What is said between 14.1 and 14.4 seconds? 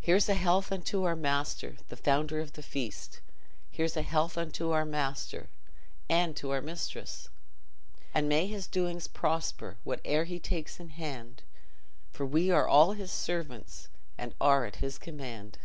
And